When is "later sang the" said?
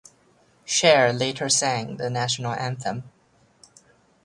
1.13-2.09